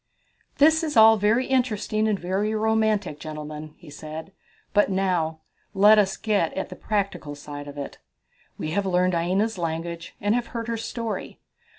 "This 0.57 0.83
is 0.83 0.97
all 0.97 1.15
very 1.17 1.45
interesting 1.45 2.07
and 2.07 2.17
very 2.17 2.55
romantic, 2.55 3.19
gentlemen," 3.19 3.75
he 3.77 3.91
said, 3.91 4.31
"but 4.73 4.89
now 4.89 5.41
let 5.75 5.99
us 5.99 6.17
get 6.17 6.51
at 6.55 6.69
the 6.69 6.75
practical 6.75 7.35
side 7.35 7.67
of 7.67 7.77
it. 7.77 7.99
We 8.57 8.71
have 8.71 8.87
learned 8.87 9.13
Aina's 9.13 9.59
language 9.59 10.15
and 10.19 10.33
have 10.33 10.47
heard 10.57 10.67
her 10.69 10.75
story. 10.75 11.39